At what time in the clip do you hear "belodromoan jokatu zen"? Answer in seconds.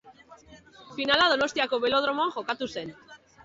1.87-2.95